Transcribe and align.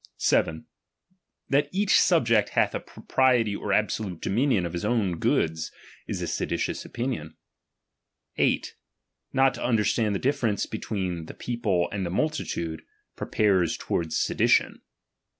7. 0.17 0.65
That 1.49 1.69
each 1.71 1.99
subject 1.99 2.49
katk 2.53 2.73
a 2.73 2.79
propriety 2.79 3.55
or 3.55 3.71
absolute 3.71 4.19
^otninion 4.21 4.65
of 4.65 4.73
his 4.73 4.83
own 4.83 5.19
goods 5.19 5.71
is 6.07 6.23
a 6.23 6.27
seditious 6.27 6.83
opinioa. 6.85 7.35
8> 8.35 8.73
Not 9.31 9.53
to 9.53 9.63
Understand 9.63 10.15
the 10.15 10.19
ditference 10.19 10.65
between 10.65 11.27
the 11.27 11.35
people 11.35 11.87
and 11.91 12.03
the 12.03 12.09
multitude, 12.09 12.81
prepares 13.15 13.77
toward 13.77 14.11
sedition. 14.11 14.81